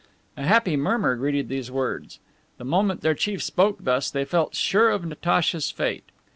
A 0.35 0.41
happy 0.41 0.75
murmur 0.75 1.15
greeted 1.15 1.47
these 1.47 1.69
words. 1.69 2.19
The 2.57 2.63
moment 2.65 3.01
their 3.01 3.13
chief 3.13 3.43
spoke 3.43 3.83
thus, 3.83 4.09
they 4.09 4.25
felt 4.25 4.55
sure 4.55 4.89
of 4.89 5.05
Natacha's 5.05 5.69
fate. 5.69 6.09